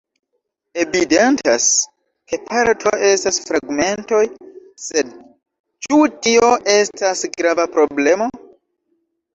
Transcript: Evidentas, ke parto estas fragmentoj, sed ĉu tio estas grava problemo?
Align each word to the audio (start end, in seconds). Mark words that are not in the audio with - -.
Evidentas, 0.83 1.67
ke 2.31 2.39
parto 2.47 2.93
estas 3.11 3.39
fragmentoj, 3.51 4.23
sed 4.87 5.13
ĉu 5.89 6.03
tio 6.27 6.53
estas 6.79 7.25
grava 7.39 7.73
problemo? 7.79 8.35